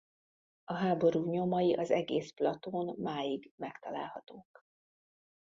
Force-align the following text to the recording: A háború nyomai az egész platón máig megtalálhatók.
A 0.63 0.73
háború 0.73 1.31
nyomai 1.31 1.73
az 1.73 1.91
egész 1.91 2.31
platón 2.31 2.95
máig 2.97 3.51
megtalálhatók. 3.55 4.65